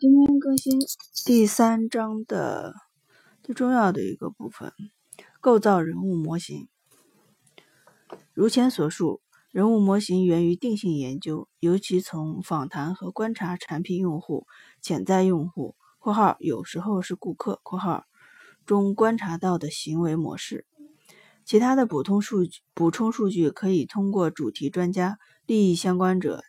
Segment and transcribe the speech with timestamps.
[0.00, 0.80] 今天更新
[1.26, 2.74] 第三章的
[3.42, 4.72] 最重要的一个部分——
[5.42, 6.68] 构造人物模型。
[8.32, 14.46] 如前所述，人物模型源于定性研究，尤其从访谈和观察产品用户、
[14.80, 18.06] 潜在用户（括号有时候是顾客）（括号）
[18.64, 20.64] 中观察到的行为模式。
[21.44, 26.42] 其他的补充数据补充数据可以通过主题专家、利益相关者、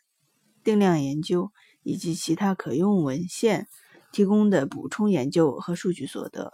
[0.63, 1.51] 定量研究。
[1.83, 3.67] 以及其他可用文献
[4.11, 6.53] 提供的补充研究和数据所得。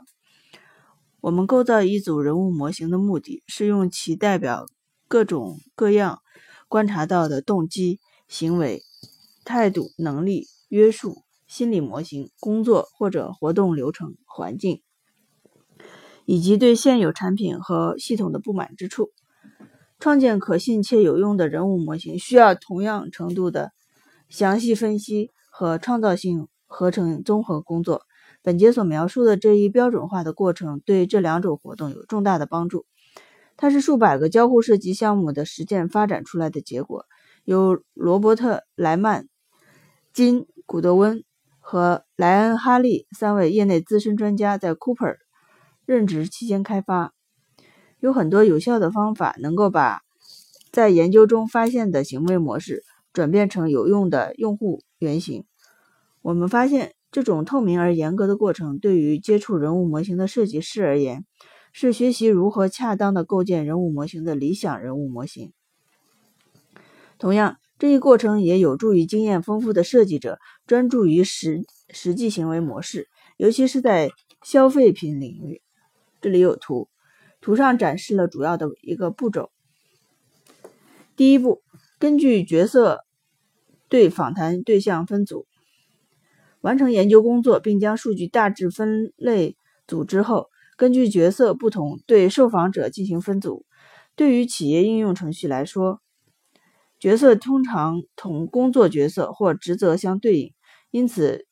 [1.20, 4.68] 我们构造一组人物模型的目的是用其代表
[5.08, 6.22] 各种各样
[6.68, 8.84] 观察到的动机、行为、
[9.44, 14.82] 态度、能力、约束、心理模型、工作或者活动流程、环境，
[16.26, 19.10] 以及对现有产品和系统的不满之处，
[20.00, 23.72] 创建可信且有用的人物模型，需要同样程度的。
[24.30, 28.04] 详细分析和创造性合成综合工作。
[28.44, 32.86] 本节所描述的这一标准化的过程对这两种活动有重大的帮助。
[33.58, 37.06] 它是数百个交互设计项目的实践发展出来的结果，
[37.44, 39.28] 由罗伯特·莱曼、
[40.14, 41.24] 金·古德温
[41.60, 45.16] 和莱恩·哈利三位业内资深专家在 Cooper
[45.86, 47.14] 任职期间开发。
[48.00, 50.02] 有很多有效的方法能够把
[50.72, 52.84] 在研究中发现的行为模式。
[53.18, 55.44] 转变成有用的用户原型。
[56.22, 61.26] 我们发现，这种透明而严格的过程，对于接触人物模型的设计师而言，
[61.74, 65.52] 是学习如何恰当的构建人物模型的理想人物模型。
[67.18, 70.38] 同样，这一过程也有助于经验丰富的设计者
[70.68, 74.12] 专注于实实际行为模式，尤其是在
[74.44, 75.64] 消费品领域。
[76.22, 76.88] 这里有图，
[77.42, 79.50] 图上展示了主要的一个步骤。
[81.16, 81.64] 第一步，
[81.98, 83.07] 根据角色。
[83.90, 85.48] 对访谈对象分组，
[86.62, 89.56] 完成研究工作，并将数据大致分类
[89.88, 93.66] 组织后，根据角色不同对受访者进行分组。
[94.16, 96.02] 对于企业应用程序来说，
[97.00, 100.54] 角色通常同工作角色或职责相对应，
[100.90, 101.46] 因此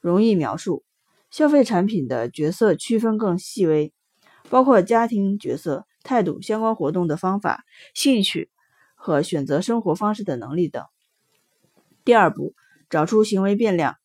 [0.00, 0.84] 容易描述。
[1.30, 3.94] 消费产品的角色区分更细微，
[4.50, 7.64] 包括家庭角色、态度、相关活动的方法、
[7.94, 8.50] 兴趣
[8.94, 10.84] 和选择生活方式的能力等。
[12.04, 12.54] 第二步，
[12.90, 13.96] 找出行为变量。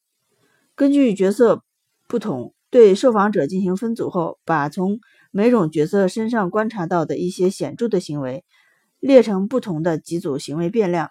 [0.76, 1.64] 根据角色
[2.08, 5.00] 不同，对受访者进行分组后，把从
[5.32, 8.46] 每种角色身上观察到的一些显著的行为
[9.00, 11.10] 列成不同的几组行为变量。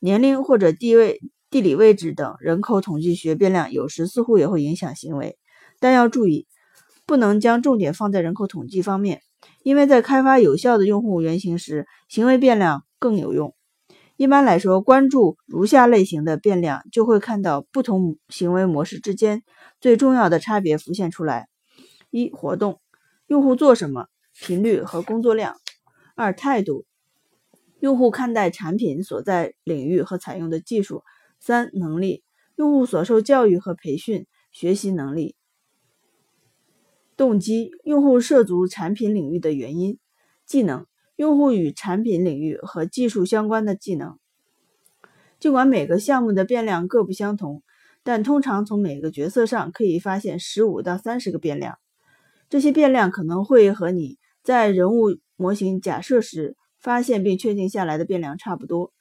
[0.00, 1.20] 年龄或者地位、
[1.50, 5.38] 地理位置等人口统计学变量有时似乎也会影响行为，
[5.80, 6.46] 但要注意，
[7.06, 9.22] 不能将重点放在人口统计方面，
[9.62, 13.54] 因为在开发有效的用户原型时，行为变量更有用。
[14.18, 19.44] 一般来说，关注如下类型的变量，就会看到不同行为模式之间
[19.80, 21.46] 最重要的差别浮现出来：
[22.10, 22.80] 一、活动，
[23.28, 25.52] 用户做什么，频率和工作量；
[26.16, 26.84] 二、态度，
[27.78, 31.04] 用户看待产品所在领域和采用的技术；
[31.38, 32.24] 三、能力，
[32.56, 35.36] 用户所受教育和培训学习能力；
[37.16, 39.94] 动机，用户涉足产品领域的原因；
[40.44, 40.86] 技能。
[41.18, 44.20] 用户与产品领域和技术相关的技能。
[45.40, 47.64] 尽管每个项目的变量各不相同，
[48.04, 51.78] 但通常从每个角色上可以发现十五到三十个变量。
[52.48, 58.92] 这些变量可能会和你在人物模型假设时发现并确定下来的变量差不多。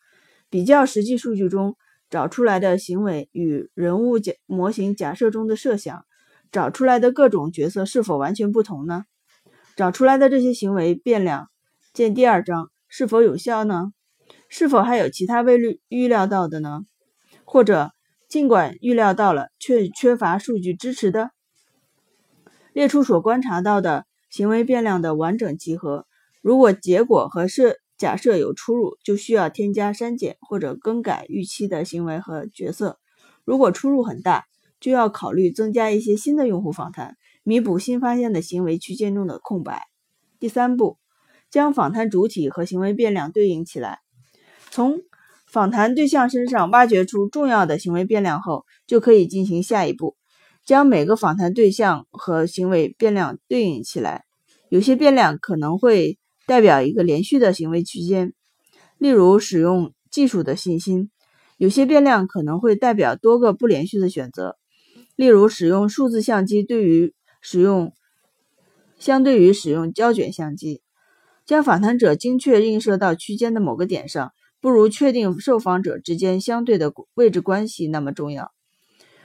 [0.50, 1.76] 比较实际数据中
[2.10, 6.04] 找出来的行为与人物假模型假设中的设想
[6.52, 9.06] 找出来的各种角色是否完全不同呢？
[9.76, 11.50] 找出来的这些行为变量。
[11.98, 13.92] 见第二章是否有效呢？
[14.50, 16.82] 是否还有其他未预预料到的呢？
[17.44, 17.90] 或者
[18.30, 21.32] 尽管预料到了，却缺乏数据支持的？
[22.72, 26.06] 列出所观察到的行为变量的完整集合。
[26.44, 33.00] 如果结果和设假设有出入，就需要添加、删减或者更改预期的行为和角色。
[33.44, 34.46] 如果出入很大，
[34.80, 39.88] 就要考虑增加一些新的用户访谈，弥补新发现的行为区间中的空白。
[40.40, 41.00] 第三步。
[41.50, 44.00] 将访谈主体和行为变量对应起来，
[44.70, 45.00] 从
[45.48, 50.18] 访谈对象身上挖掘出重要的行为变量后，就可以进行下一步，
[50.66, 54.26] 将每个访谈对象和行为变量对应起来。
[54.70, 58.34] 有些变量可能会代表一个连续的行为区间，
[58.98, 61.10] 例如使用技术的信心；
[61.58, 64.58] 有些变量可能会代表多个不连续的选择，
[65.16, 67.94] 例如使用数字相机对于使用
[69.00, 70.82] 相对于使用胶卷相机。
[71.48, 78.52] 将访谈者精确映射到区间的某个点上，不如确定受访者之间相对的位置关系那么重要。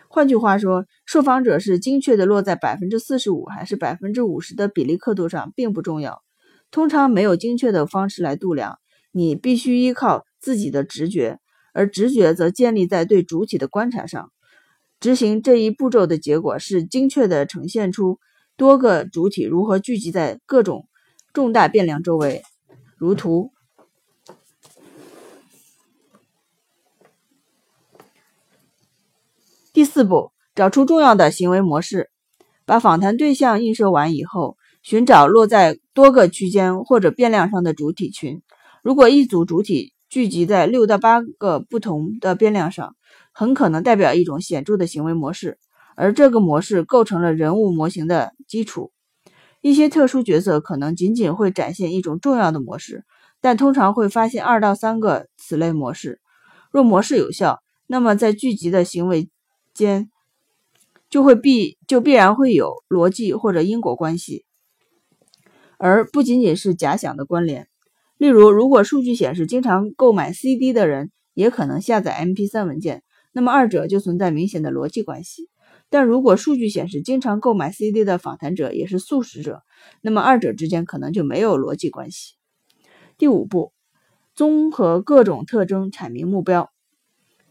[0.08, 6.22] 换句话说，受访者是精确的落在百分之四十五还是百分之五十的比例刻度上并不重要。
[6.70, 8.78] 通常没有精确的方式来度量，
[9.10, 11.40] 你必须依靠自己的直觉，
[11.74, 14.30] 而直觉则建立在对主体的观察上。
[15.00, 18.20] 执行这一步骤的结果是精确地呈现出
[18.56, 20.86] 多个主体如何聚集在各种
[21.32, 22.42] 重大变量周围，
[22.96, 23.50] 如图。
[29.72, 32.10] 第四步，找出重要的行为模式。
[32.64, 38.42] 把访谈对象映射完以后，寻找落在多个区间或者变量上的主体群。
[38.82, 42.94] 如果一组主体聚集在六到八个不同的变量上，
[43.32, 45.58] 很可能代表一种显著的行为模式，
[45.96, 48.92] 而这个模式构成了人物模型的基础。
[49.62, 53.06] 一些特殊角色可能仅仅会展现一种重要的模式，
[53.40, 56.20] 但通常会发现二到三个此类模式。
[56.70, 59.30] 若模式有效，那么在聚集的行为。
[59.74, 60.10] 间
[61.08, 64.44] 就会必就必然会有逻辑或者因果关系，
[65.78, 67.68] 而不仅仅是假想的关联。
[68.18, 75.48] 例如，如果数据显示经常购买 CD 的人也可能下载 MP3 文件，那么二者就存在明显的逻辑关系。
[75.92, 79.62] 但如果数据显示经常购买 CD 的访谈者也是素食者，
[80.00, 82.32] 那么二者之间可能就没有逻辑关系。
[83.18, 83.74] 第五步，
[84.34, 86.70] 综合各种特征阐明目标。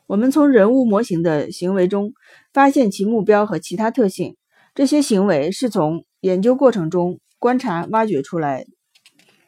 [0.07, 2.13] 我们从人物模型的行为中
[2.51, 4.35] 发现其目标和其他特性，
[4.73, 8.65] 这些行为是从研究过程中观察挖掘出来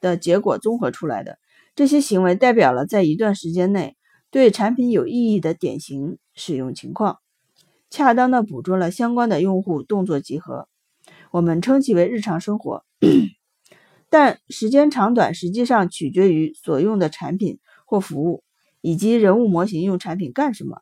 [0.02, 1.40] 的结果综合出来的。
[1.74, 3.98] 这些行为代表了在一段时间内
[4.30, 7.18] 对产品有意义的典型使用情况，
[7.94, 10.68] 恰当的捕捉了相关的用户动作集合。
[11.30, 12.84] 我们称其为日常生活，
[14.10, 18.44] 但时间长短实际上取决于所用的产品或服务。
[18.82, 20.80] 以及人物模型用产品干什么？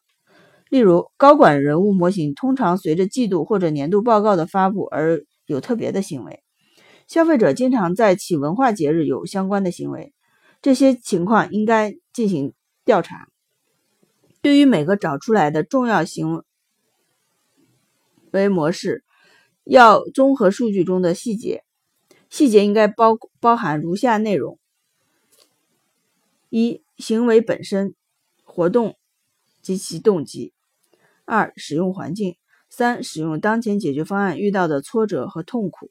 [0.69, 6.41] 例如，高管人物模型通常随着季度或者年度报告的发布而有特别的行为。
[7.07, 10.13] 消费者经常在其文化节日有相关的行为，
[10.61, 12.53] 这些情况应该进行
[12.85, 13.27] 调查。
[14.41, 16.41] 对于每个找出来的重要行
[18.31, 19.03] 为模式，
[19.63, 21.63] 要综合数据中的细节，
[22.29, 24.59] 细节应该包包含如下内容：
[26.49, 26.83] 一。
[26.97, 27.95] 行为本身、
[28.43, 28.95] 活动
[29.63, 30.53] 及其动机；
[31.25, 32.33] 二、使用环境；
[32.69, 35.87] 三、使用当前解决方案遇到的挫折和痛苦；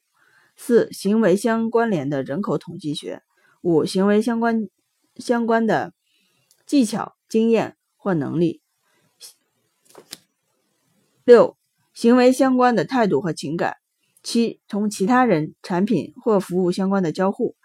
[0.55, 3.23] 四、行为相关联的人口统计学；
[3.63, 4.69] 五、行为相关
[5.17, 5.93] 相关的
[6.65, 8.61] 技巧、经验或能力；
[11.25, 11.57] 六、
[12.01, 13.73] 行为相关的态度和情感；
[14.23, 17.57] 七、同其他人、产品或服务相关的交互；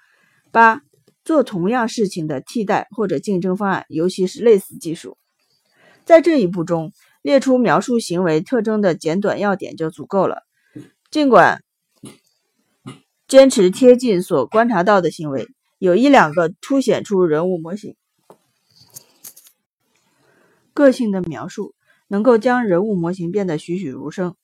[0.52, 0.82] 八。
[1.24, 5.18] 做同样事情的替代或者竞争方案，尤其是类似技术，
[6.04, 6.92] 在这一步中
[7.22, 10.44] 列出描述行为特征的简短要点就足够了。
[11.10, 11.64] 尽管
[13.26, 15.48] 坚持贴近所观察到的行为，
[15.80, 17.96] 有一两个凸显出人物模型
[20.74, 21.74] 个性的描述，
[22.07, 24.36] 能够将人物模型变得栩栩如生。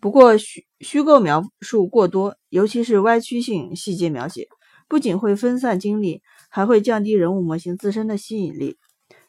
[0.00, 4.48] 不过虚虚构描述过多，尤其是歪曲性细节描写。
[4.88, 8.76] 不仅会分散精力，还会降低人物模型自身的吸引力。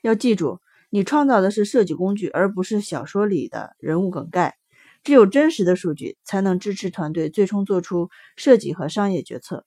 [0.04, 0.60] 要记住，
[0.92, 4.56] 你创造的是设计工具，而不是小说里的人物梗概。
[5.04, 9.66] 只有真实的数据，才能支持团队最终做出设计和商业决策。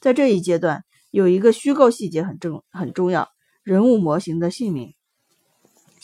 [0.00, 3.28] 在这一阶段，有一个虚构细节很重很重要：
[3.62, 4.94] 人物模型的姓名。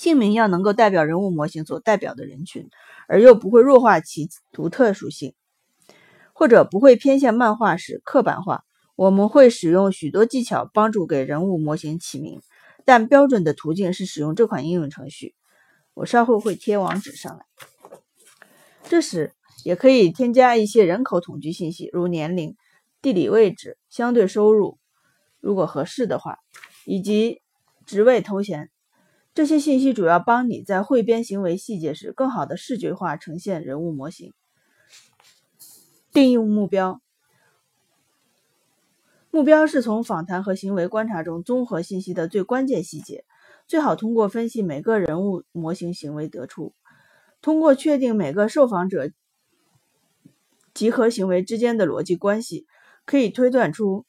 [0.04, 2.68] 姓名要能够代表人物模型所代表的人群，
[3.08, 5.32] 而又不会弱化其独特属性，
[6.34, 8.66] 或者不会偏向漫画式刻板化。
[8.96, 12.42] 我们会使用许多技巧帮助给人物模型起名，
[12.84, 15.34] 但标准的途径是使用这款应用程序。
[15.94, 17.46] 我稍后会贴网址上来。
[18.82, 19.32] 这时
[19.64, 22.54] 也可以添加一些人口统计信息，如年龄、
[23.00, 24.76] 地理位置、相对收入，
[25.40, 26.40] 如果合适的话，
[26.84, 27.40] 以及
[27.86, 28.68] 职位头衔。
[29.34, 34.32] 这些信息主要帮你在汇编行为细节时，更好的视觉化呈现人物模型。
[36.12, 37.00] 定义目标。
[39.32, 43.24] 目标是从访谈和行为观察中综合信息的最关键细节，
[43.66, 46.72] 最好通过分析每个人物模型行为得出。
[47.42, 49.10] 通过确定每个受访者
[50.72, 52.68] 集合行为之间的逻辑关系，
[53.04, 54.06] 可以推断出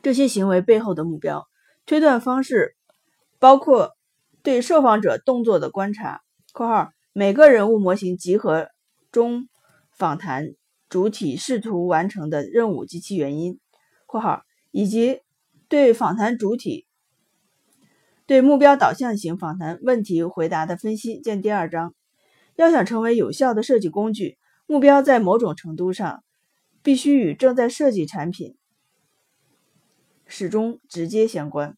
[0.00, 1.48] 这些行为背后的目标。
[1.84, 2.76] 推断方式
[3.40, 3.96] 包括
[4.42, 8.68] 对受访者动作的观察（括号每个人物模型集合
[9.12, 9.48] 中
[9.92, 10.54] 访谈
[10.88, 13.60] 主体试图完成的任务及其原因）。
[14.06, 15.20] 括号以及
[15.68, 16.86] 对访谈主体
[18.26, 21.94] 对目标导向型访谈问题回答的分析，见第二章。
[22.56, 26.22] 要想成为有效的设计工具，目标在某种程度上
[26.82, 28.56] 必须与正在设计产品
[30.26, 31.76] 始终直接相关。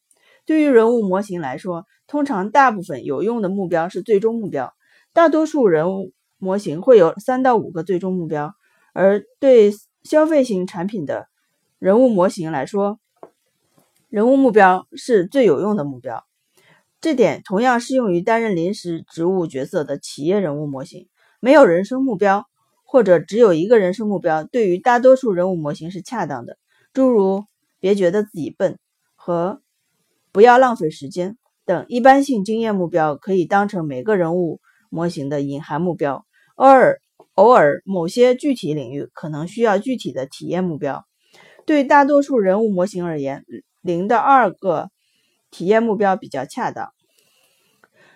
[0.53, 4.75] 对于人物模型来说，通常大部分有用的目标是最终目标。
[5.15, 8.55] 大多数人物模型会有三到五个最终目标，
[8.93, 11.27] 而对消费型产品的
[11.79, 13.01] 人物模型来说，
[14.11, 16.23] 人物目标是最有用的目标。
[17.01, 21.09] 这点同样适用于担任临时职务角色的企业人物模型。
[21.41, 22.45] 没有人生目标，
[22.85, 26.59] 或者只有一个人生目标，对于大多数人物模型是恰当的。
[26.93, 27.47] 诸如
[27.81, 28.79] “别觉得自己笨”
[29.17, 29.62] 和
[30.33, 34.61] “不要浪费时间”等一般性经验目标，可以当成每个人物
[34.91, 36.25] 模型的隐含目标。
[36.57, 36.99] 偶尔，
[37.35, 41.05] 偶尔某些具体领域可能需要具体的体验目标。
[41.67, 43.45] 对大多数人物模型而言，
[43.81, 44.91] 零的二个。
[45.55, 46.95] 体验目标比较恰当。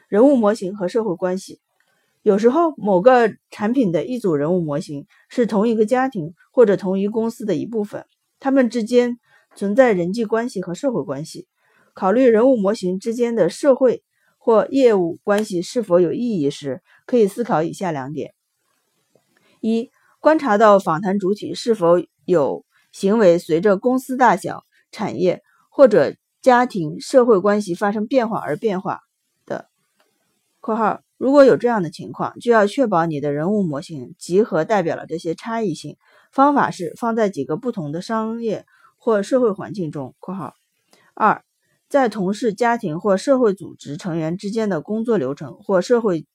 [0.08, 1.60] 人物模型和社会关系，
[2.22, 8.06] 有时候某个产品的一组人物模型是同一个家庭或者同一公司的一部分，
[8.40, 9.18] 他们之间
[9.54, 11.46] 存在人际关系和社会关系。
[11.96, 14.04] 考虑人物模型之间的社会
[14.38, 18.34] 或业务关系是否有意义时，可以思考以下两点：
[19.60, 26.14] 一、观察到访谈主体是否有行为随着公司大小、产业或者。
[26.42, 29.00] 家庭社会关系发生变化而变化
[29.46, 29.68] 的
[30.62, 35.96] （括号），如果有这样的情况，就要确保你的人物模型集合代表了这些差异性。
[36.30, 38.64] 方法是放在几个不同的商业
[38.96, 40.54] 或社会环境中（括号）。
[41.14, 41.42] 二，
[41.88, 46.26] 在同事、家庭或社会组织成员之间的工作流程或社会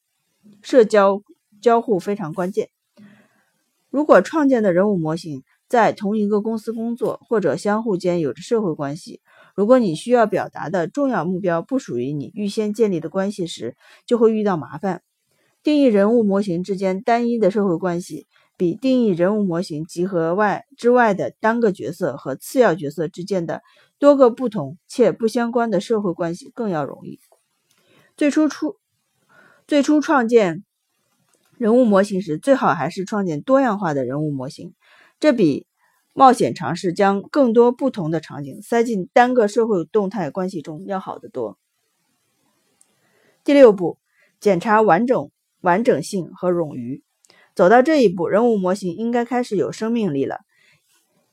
[0.62, 1.22] 社交
[1.62, 2.70] 交互非常关键。
[3.90, 9.22] 如果创建的人物模型在同一个公司工作，或者相互间有着社会关系。
[9.54, 15.02] 如果你需要表达的重要目标不属于你预先建立的关系时，就会遇到麻烦。
[15.62, 18.28] 定义人物模型之间单一的社会关系，
[18.62, 23.64] 比定义人物模型集合外之外的单个角色和次要角色之间的
[23.98, 27.20] 多个不同且不相关的社会关系更要容易。
[28.16, 28.78] 最初出
[29.66, 30.64] 最初创建
[31.58, 34.76] 人物模型时，最好还是创建多样化的人物模型，
[35.20, 35.66] 这比。
[36.14, 41.58] 冒险尝试将更多不同的场景塞进单个社会动态关系中要好得多。
[43.44, 43.98] 第六步，
[44.40, 47.02] 检查完整完整性和冗余。
[47.62, 50.40] 走到这一步，人物模型应该开始有生命力了。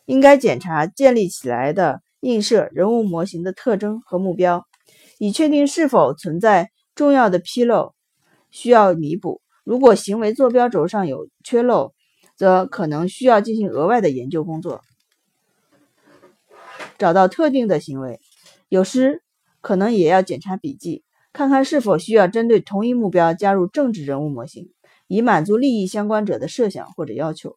[0.04, 4.66] 应该检查建立起来的映射人物模型的特征和目标，
[5.18, 7.94] 以确定是否存在重要的纰漏
[8.50, 9.40] 需要弥补。
[9.64, 11.94] 如果行为坐标轴上有缺漏，
[12.37, 14.82] 则可能需要进行额外的研究工作，
[16.99, 18.20] 找到特定的行为。
[18.68, 19.23] 有时
[19.62, 24.70] 可能也要检查笔记，看看是否需要针对同一目标加入政治人物模型，
[25.08, 27.56] 以满足利益相关者的设想或者要求。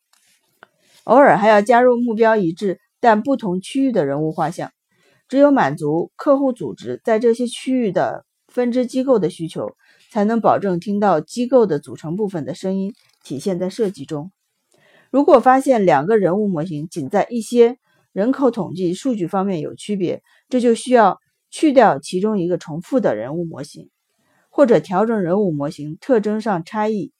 [1.03, 4.71] 偶尔还要加入目标一致但不同区域的人物画像。
[5.27, 9.71] 只有满足客户组织在这些区域的分支机构的需求，
[10.11, 12.93] 才能保证听到机构的组成部分的声音
[13.23, 14.29] 体现在设计中。
[15.09, 17.77] 如果发现两个人物模型仅在一些
[18.11, 21.17] 人口统计数据方面有区别，这就需要
[21.49, 23.89] 去掉其中一个重复的人物模型，
[24.49, 27.13] 或者调整人物模型特征上差异，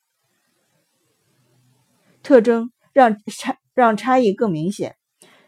[2.23, 4.95] 特征让差让差异更明显。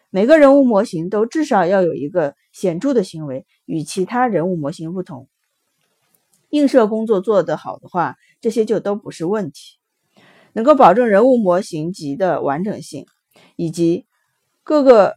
[0.10, 5.28] 每个人物模型都至少要有一个显著的行为与其他人物模型不同。
[6.50, 9.80] 映射工作做得好的话，这些就都不是问题。
[10.54, 13.08] 能够保证人物模型集的完整性，
[13.56, 14.06] 以及
[14.64, 15.16] 各个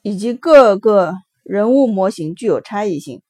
[0.00, 3.20] 以及各个人物模型具有差异性，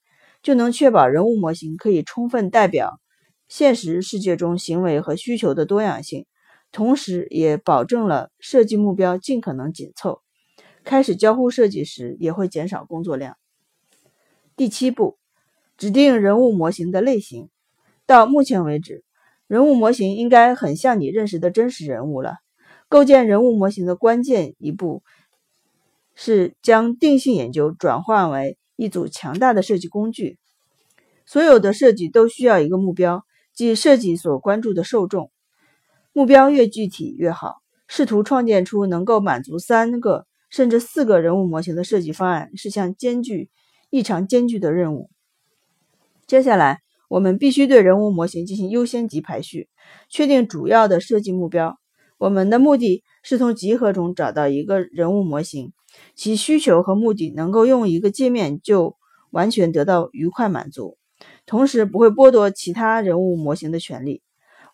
[0.45, 3.01] 就能确保人物模型可以充分代表
[3.49, 6.27] 现实世界中行为和需求的多样性，
[6.75, 10.21] 同时也保证了设计目标尽可能紧凑。
[10.83, 13.37] 开始交互设计时也会减少工作量。
[14.57, 15.17] 第七步，
[15.79, 17.49] 指定人物模型的类型。
[18.07, 19.05] 到目前为止。
[19.47, 22.39] 人物模型应该很像你认识的真实人物了。
[22.89, 25.03] 构建人物模型的关键一步
[26.15, 30.39] 是将定性研究转换为一组强大的设计工具。
[31.25, 35.31] 所有的设计都需要一个目标，即设计所关注的受众。
[36.15, 37.57] 目标越具体越好。
[37.87, 43.51] 试图创建出能够满足三个甚至四个人物模型的设计方案是项艰巨、
[43.91, 45.11] 异常艰巨的任务。
[46.27, 46.81] 接下来。
[47.07, 49.69] 我们必须对人物模型进行优先级排序，
[50.09, 51.79] 确定主要的设计目标。
[52.19, 55.73] 我们的目的是从集合中找到一个人物模型，
[56.17, 58.97] 其需求和目的能够用一个界面就
[59.31, 60.97] 完全得到愉快满足，
[61.47, 64.24] 同时不会剥夺其他人物模型的权利。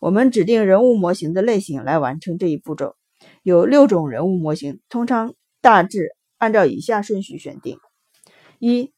[0.01, 2.97] 我们指定人物模型的类型来完成这一步骤。
[3.43, 7.77] 有六种人物模型，通常大致按照以下顺序选定：
[8.59, 8.95] 一、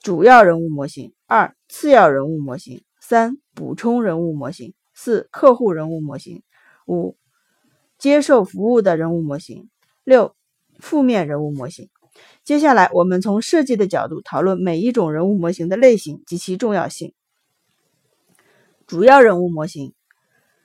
[0.00, 6.38] 主要人物模型；二、次要人物模型；三、补充人物模型；四、客户人物模型；
[6.86, 7.18] 五、
[7.98, 9.68] 接受服务的人物模型；
[10.02, 10.34] 六、
[10.78, 11.90] 负面人物模型。
[12.42, 17.12] 接下来，我们从设计的角度讨论每一种人物模型的类型及其重要性。
[18.86, 19.92] 主要人物模型。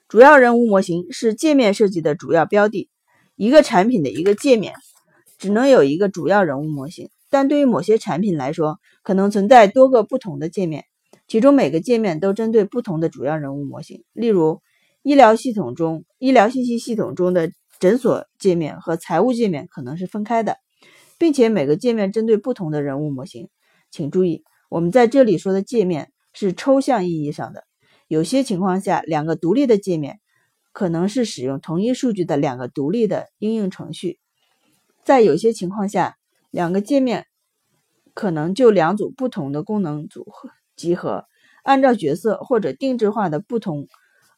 [0.07, 2.89] 主要人物模型是界面设计的主要标的。
[3.35, 4.73] 一个产品的一个界面
[5.37, 10.85] 只能有一个主要人物模型，但对于某些产品来说，可能存在多个不同的界面，
[11.27, 14.05] 其中每个界面都针对不同的主要人物模型。
[14.13, 14.61] 例如，
[15.03, 20.55] 医疗系统中，医疗信息系统中的诊所界面和财务界面可能是分开的，
[21.17, 23.49] 并且每个界面针对不同的人物模型。
[23.91, 27.66] 请注意，我们在这里说的界面是抽象意义上的。
[28.07, 30.19] 有些情况下，两个独立的界面
[30.71, 34.19] 可能是使用同一数据的两个独立的应用程序。
[35.03, 36.17] 在有些情况下，
[36.49, 37.27] 两个界面
[38.13, 41.25] 可能就两组不同的功能组合集合，
[41.63, 43.87] 按照角色或者定制化的不同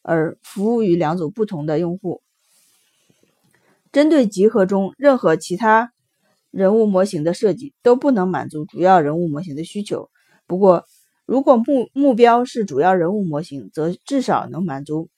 [0.02, 2.22] 而服务于两组不同的用户。
[3.92, 5.94] 针对集合中任何其他
[6.52, 10.10] 人物模型的设计都不能满足主要人物模型的需求。
[10.48, 10.86] 不过，
[11.30, 15.10] 如果目目标是主要人物模型，则至少能满足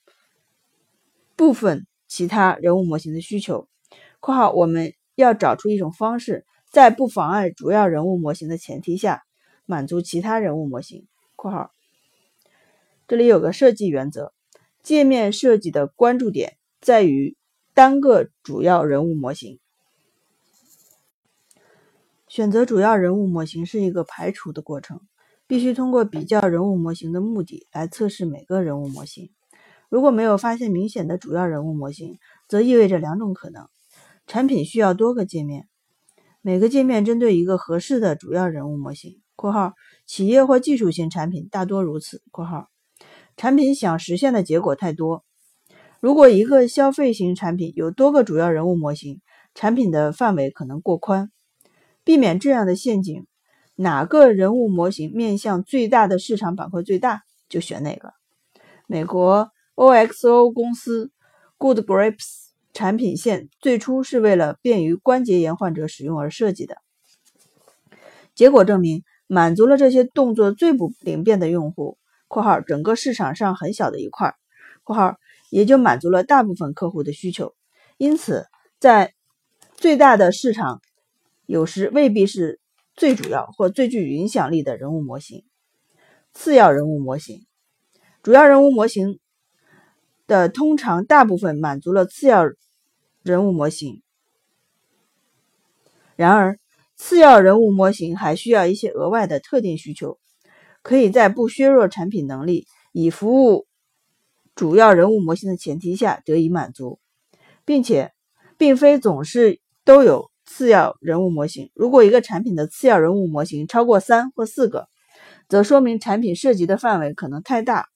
[1.38, 3.70] 部分其他人物模型的需求。
[4.20, 9.24] （括号我们要找出一种方式，在不妨碍主要人物模型的前提下，
[9.66, 11.08] 满足其他人物模型。
[11.38, 11.72] ）（括号
[13.08, 14.34] 这里有个设计原则：
[14.84, 17.38] 界面设计的关注点在于
[17.74, 19.62] 单个主要人物模型。
[22.28, 25.00] 选择主要人物模型是一个排除的过程。
[25.52, 29.32] 必须通过比较人物模型的目的来测试每个人物模型。
[29.90, 33.68] 如果没有发现明显的主要人物模型，则意味着两种可能：
[34.28, 35.68] 产品需要多个界面，
[36.40, 39.74] 每个界面针对一个合适的主要人物模型（括号
[40.06, 42.22] 企业或技术型产品大多如此）。
[42.32, 42.70] 括号
[43.36, 45.26] 产品想实现的结果太多。
[46.00, 49.20] 如果一个消费型产品有多个主要人物模型，
[49.54, 51.30] 产品的范围可能过宽。
[52.06, 53.28] 避免这样的陷阱。
[53.82, 58.14] 哪个人物模型面向最大的市场板块最大，就选哪个。
[58.86, 61.12] 美国 OXO 公司
[61.58, 66.78] Good Grips 产品线最初是为了便于关节炎患者使用而设计的，
[68.36, 71.98] 结果证明满足了这些动作最不灵便的用户
[72.30, 74.36] （括号整个市场上很小的一块
[74.86, 75.16] ）（括号
[75.50, 77.56] 也就满足了大部分客户的需求）。
[77.98, 78.46] 因此，
[78.80, 79.16] 在
[79.74, 80.82] 最大的市场，
[81.48, 82.61] 有时未必是。
[83.02, 85.44] 最主要或最具影响力的人物模型，
[86.34, 87.48] 次要人物模型，
[88.22, 89.20] 主要人物模型
[90.28, 92.44] 的通常大部分满足了次要
[93.24, 94.04] 人物模型。
[96.16, 96.60] 然而，
[96.96, 100.20] 次要人物模型还需要一些额外的特定需求，
[100.84, 103.66] 可以在不削弱产品能力、以服务
[104.54, 107.00] 主要人物模型的前提下得以满足，
[107.66, 108.12] 并且
[108.60, 110.31] 并非总是都有。
[110.52, 114.90] 次要人物模型，如果一个产品的次要人物模型超过三或四个，
[115.48, 117.88] 则说明产品涉及的范围可能太大，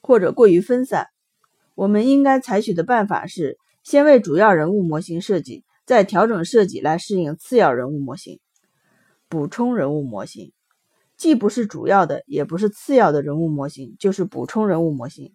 [0.00, 1.08] 或者过于分散。
[1.74, 8.40] 我们应该采取的办法是，先为主要人物模型设计，再调整设计来适应次要人物模型。
[9.28, 10.52] 补充人物模型，
[11.18, 15.34] 既不是主要的，也不是次要的人物模型，就是补充人物模型。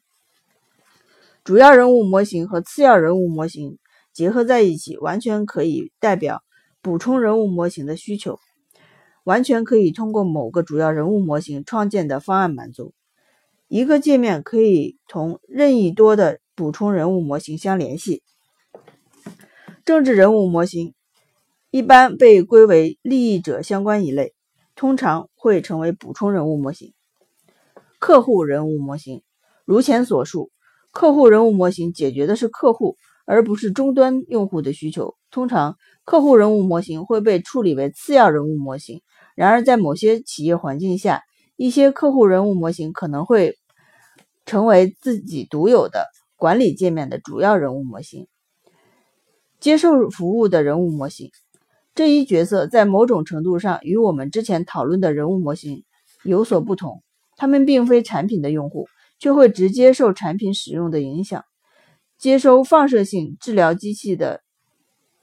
[1.43, 3.77] 主要人物模型和次要人物模型。
[4.17, 6.41] 结合在一起，完全可以代表
[6.81, 8.39] 补充人物模型的需求，
[9.23, 12.95] 完全可以通过某个主要人物模型创建的方案满足。
[13.67, 18.23] 一个界面可以同任意多的补充人物模型相联系。
[19.85, 20.95] 政治人物模型
[21.69, 24.33] 一般被归为利益者相关一类，
[24.73, 26.91] 通常会成为补充人物模型。
[27.99, 29.21] 客户人物模型
[29.63, 30.49] 如前所述，
[30.91, 32.97] 客户人物模型解决的是客户。
[33.27, 35.15] 而不是终端用户的需求。
[35.29, 39.01] 通常，客户人物模型会被处理为次要人物模型。
[39.35, 41.21] 然而，在某些企业环境下，
[41.57, 43.57] 一些客户人物模型可能会
[44.45, 48.27] 成为自己独有的管理界面的主要人物模型。
[49.59, 51.31] 接受服务的人物模型
[51.95, 55.83] 这一角色在某种程度上与我们之前讨论的人物模型
[56.23, 57.03] 有所不同。
[57.35, 58.87] 他们并非产品的用户，
[59.19, 61.43] 却会直接受产品使用的影响。
[62.17, 64.41] 接收放射性治疗机器的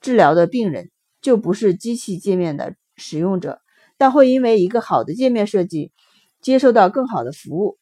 [0.01, 3.61] 治疗的病人就不是机器界面的使用者，
[3.97, 5.91] 但会因为一个好的界面设计
[6.41, 7.79] 接受到更好的服务。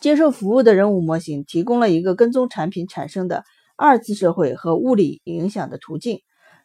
[0.00, 3.44] 接受服务的人物模型提供了一个跟踪产品产生的
[3.76, 6.20] 二次社会和物理影响的途径。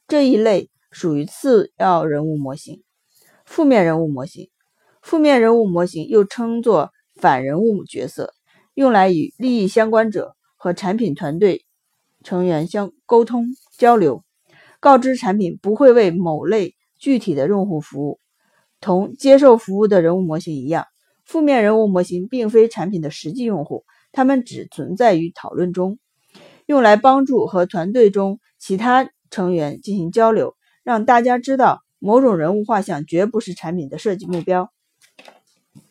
[0.07, 2.83] 这一类属于次要人物模型。
[3.45, 4.49] 负面人物模型，
[5.01, 8.33] 负面人物模型又称作反人物角色，
[8.75, 11.65] 用来与利益相关者和产品团队
[12.23, 13.47] 成员相沟通
[13.77, 14.23] 交流，
[14.79, 18.21] 告知产品不会为某类具体的用户服务。
[18.79, 20.85] 同接受服务的人物模型一样，
[21.25, 25.99] 负面人物模型并非产品的实际用户，他们只存在于讨论中，
[26.65, 34.71] 用来帮助和团队中其他成员进行交流，让大家知道某种人物画像绝不是产品的设计目标。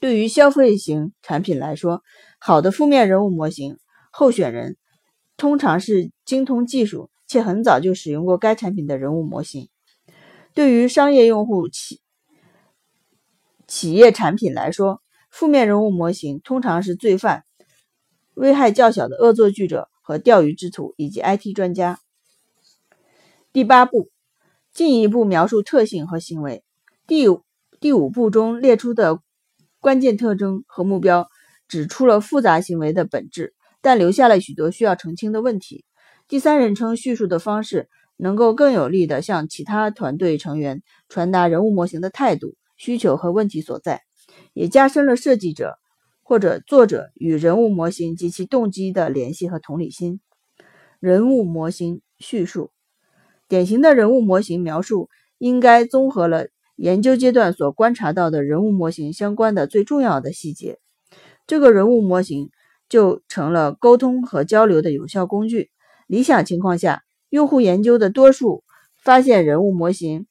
[0.00, 2.02] 对于消费型产品来说，
[2.38, 3.76] 好的负面人物模型
[4.12, 4.77] 候选人
[5.37, 9.68] 通常是精通技术且很早就使用过该产品的人物模型。
[10.55, 12.01] 对于商业用户企
[13.66, 17.44] 企业产品来说，负面人物模型通常是罪犯、
[18.35, 21.98] 危害较小的恶作剧者和钓鱼之徒以及 IT 专家。
[23.51, 24.11] 第八步，
[24.75, 26.62] 进一步描述特性和行为。
[27.07, 27.42] 第五
[27.81, 29.20] 第五步中列出的
[29.81, 31.29] 关键特征和目标，
[31.66, 35.85] 指出了复杂行为的本质，但留下了许多需要澄清的问题。
[36.27, 42.55] 第三人称叙述的方式能够更有力地向其他团队成员传达人物模型的态度。
[42.79, 44.03] 需求和问题所在，
[44.55, 45.79] 也加深了设计者
[46.25, 50.21] 或者作者与人物模型及其动机的联系和同理心。
[50.99, 52.73] 人物模型叙述，
[53.47, 60.81] 典型的人物模型描述应该综合了研究阶段所观察到的人物模型相关的最重要的细节，
[61.47, 62.51] 这个人物模型
[62.92, 65.70] 就成了沟通和交流的有效工具。
[66.07, 68.64] 理想情况下，用户研究的多数
[69.02, 70.26] 发现人物模型。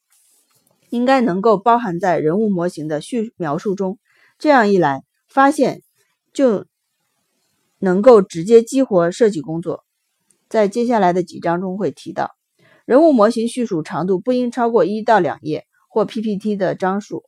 [0.88, 3.98] 应该能够包含在人物模型的叙描述中，
[4.38, 5.80] 这样一来，发现
[6.32, 6.66] 就
[7.78, 9.84] 能够直接激活设计工作。
[10.50, 12.32] 在接下来的几章中会提到，
[12.84, 17.24] 人物模型叙述长度不应超过一到两页或 PPT 的章数。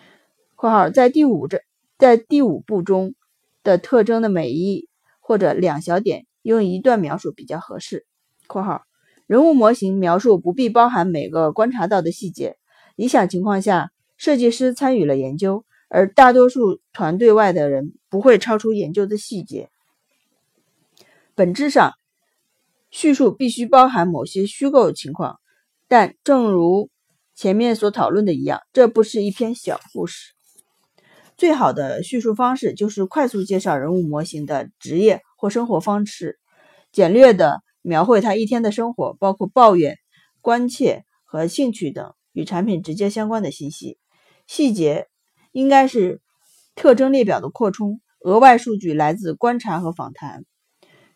[0.56, 1.60] （括号在第五章
[1.98, 3.14] 在第五步中
[3.62, 4.88] 的特征的每一
[5.20, 8.06] 或者两小点用一段描述比较合适。
[8.46, 8.82] ）（括号
[9.26, 12.56] 人物模型描述不必包含每个观察到的细节。）
[12.96, 19.70] 理想情况下，设计师参与了研究，而大多数团队外的人不会超出研究的细节。
[21.34, 21.92] 本质上，
[22.90, 25.40] 叙述必须包含某些虚构情况，
[25.88, 26.90] 但正如
[27.34, 30.34] 前面所讨论的一样，这不是一篇小故事。
[31.42, 36.38] 最好的叙述方式就是快速介绍人物模型的职业或生活方式，
[36.92, 39.98] 简略地描绘他一天的生活，包括抱怨、
[40.40, 42.14] 关切和兴趣等。
[42.32, 43.98] 与产品直接相关的信息，
[44.46, 45.08] 细节
[45.50, 46.20] 应该是
[46.76, 50.44] 特征列表的扩充，额外数据来自观察和访谈。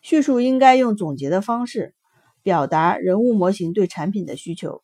[0.01, 1.95] 叙述应该用总结的方式
[2.43, 4.83] 表达人物模型对产品的需求。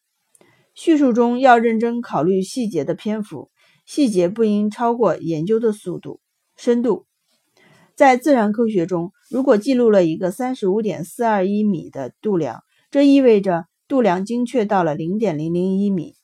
[0.73, 3.51] 叙述中要认真考虑细节的篇幅，
[3.85, 6.19] 细节不应超过研究的速度、
[6.55, 7.05] 深度。
[7.95, 16.15] 在自然科学中，如果记录了一个三十五点四二一米的度量，这意味着度量精确到了零点零零一米。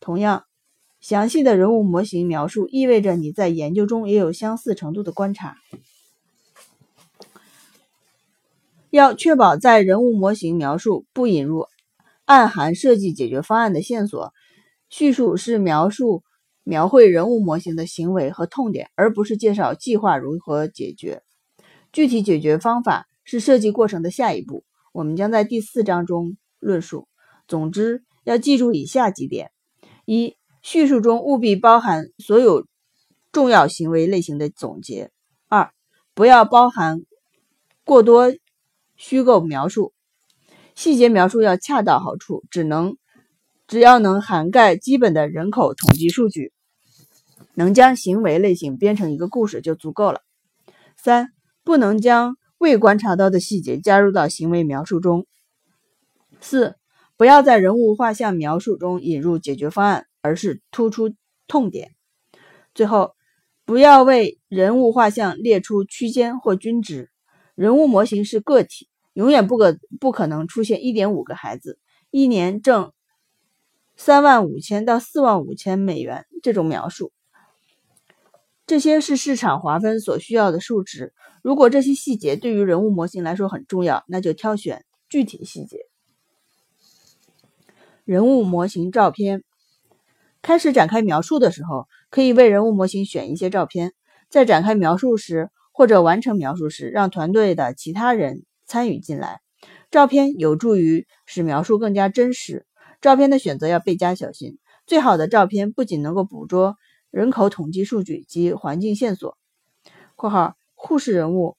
[0.00, 0.44] 同样，
[1.00, 5.56] 详细的人物模型描述意味着你在研究中也有相似程度的观察。
[8.90, 11.66] 要确保在人物模型描述不引入
[12.24, 14.32] 暗含设计解决方案的线索，
[14.88, 16.22] 叙述是描述
[16.68, 21.22] 描绘人物模型的行为和痛点，而不是介绍计划如何解决。
[21.94, 27.08] 具体解决方法是设计过程的下一步，我们将在第四章中论述。
[27.46, 29.50] 总之，要记住以下几点。
[30.04, 32.66] 一、叙述中务必包含所有
[33.32, 35.10] 重要行为类型的总结。
[35.48, 35.72] 二、
[36.12, 37.00] 不要包含
[37.82, 38.30] 过多
[38.94, 39.94] 虚构描述，
[40.74, 42.98] 细节描述要恰到好处，只能
[43.66, 46.52] 只要能涵盖基本的人口统计数据，
[47.58, 50.20] 能将行为类型编成一个故事就足够了。
[50.96, 51.32] 三、
[51.64, 55.26] 不能将未观察到的细节加入到行为描述中。
[56.40, 56.76] 四。
[57.16, 61.12] 不要在人物画像描述中引入解决方案，而是突出
[61.48, 61.96] 痛点。
[62.76, 63.16] 最后，
[63.64, 67.10] 不要为人物画像列出区间或均值。
[67.56, 71.80] 人物模型是个体，永远不可不可能出现一点五个孩子，
[72.12, 72.92] 一年挣
[73.96, 77.10] 三万五千到四万五千美元这种描述。
[78.68, 81.14] 这些是市场划分所需要的数值。
[81.42, 85.78] 如果这些细节对于人物模型来说很重要，那就挑选具体细节。
[88.04, 89.42] 人物模型照片
[90.42, 93.94] 开始展开描述的时候，可以为人物模型选一些照片。
[94.28, 99.40] 在展开描述时，或者完成描述时，让团队的其他人参与进来。
[99.90, 102.66] 照片有助于使描述更加真实。
[103.00, 104.58] 照片的选择要倍加小心。
[104.86, 106.76] 最好的照片不仅能够捕捉
[107.10, 109.38] 人口统计数据及环境线索
[110.16, 111.56] （括号护士人物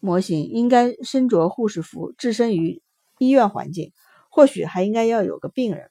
[0.00, 2.82] 模型应该身着护士服，置身于
[3.18, 3.92] 医院环境，
[4.30, 5.90] 或许还应该要有个病人），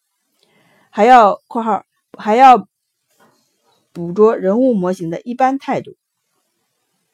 [0.91, 1.83] 还要（括号
[2.17, 2.67] 还要
[3.91, 5.95] 捕捉人物模型的一般态度）（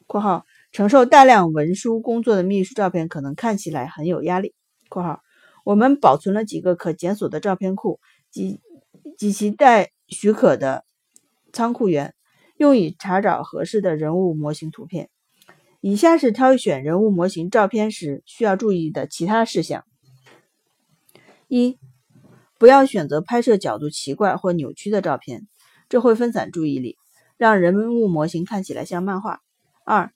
[0.06, 4.54] 括号承受大量文书工作的秘书照片可能看起来很有压力
[4.90, 5.22] ）（括号）
[5.64, 8.60] 我们保存了几个可检索的照片库及
[9.16, 10.84] 及其待许可的
[11.58, 12.14] 仓库员，
[12.56, 15.10] 用以查找合适的人物模型图片。
[15.80, 19.84] 以下是挑选人物模型照片时需要注意的其他事项：
[21.48, 21.76] 一、
[22.58, 25.48] 不要选择拍摄角度奇怪或扭曲的照片，
[25.88, 26.96] 这会分散注意力，
[27.36, 29.38] 让人物模型看起来像漫画；
[29.84, 30.12] 二、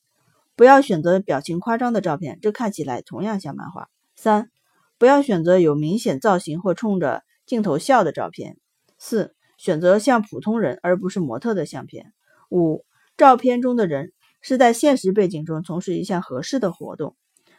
[0.54, 4.48] 不要选择表情夸张的照片，这看起来同样像漫画；三、
[4.96, 8.58] 不要选择有明显造型或冲着镜头笑的照片。
[8.96, 12.12] 四、选择像普通人而不是模特的相片。
[12.50, 12.84] 五、
[13.16, 17.14] 照片中的人是在现实背景中从事一项合适的活动。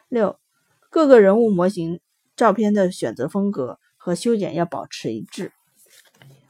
[0.10, 0.38] 六、
[0.90, 2.02] 各个人物模型
[2.36, 5.54] 照片的选择风格和修剪要保持一致。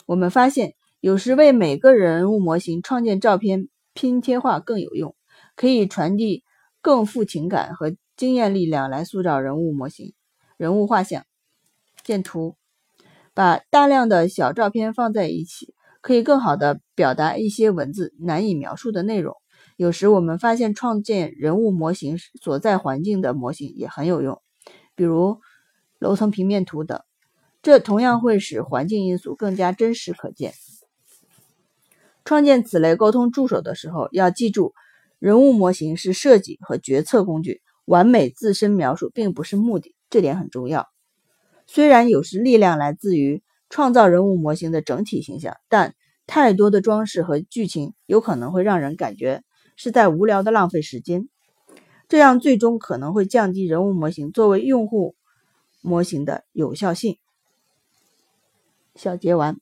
[0.07, 5.15] 我们发现，有时为每个人物模型创建照片拼贴画更有用，
[5.55, 6.43] 可以传递
[6.81, 10.15] 更富情感和经验力量来塑造人物模型。
[10.57, 11.23] 人物画像，
[12.03, 12.55] 见图，
[13.34, 19.36] 把大量的小照片放在一起，可以更好的表达一些文字难以描述的内容。
[19.76, 24.41] 有时我们发现创建人物模型所在环境的模型也很有用，
[24.96, 25.39] 比如
[25.98, 27.02] 楼层平面图等，
[27.63, 30.54] 这同样会使环境因素更加真实可见。
[32.24, 34.74] 创建此类沟通助手的时候，要记住，
[35.17, 39.96] 人物模型是设计和决策工具，完美自身描述并不是目的。
[40.10, 40.92] 这点很重要。
[41.65, 45.95] 虽然有时力量来自于创造人物模型的整体形象，但
[46.28, 49.43] 太多的装饰和剧情有可能会让人感觉
[49.76, 51.28] 是在无聊的浪费时间，
[52.08, 55.15] 这样最终可能会降低人物模型作为用户
[55.82, 57.17] 模型的有效性。
[58.95, 59.58] 小结完。